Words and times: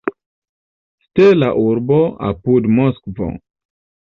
Stela 1.03 1.49
Urbo 1.65 1.99
apud 2.31 2.71
Moskvo. 2.81 3.33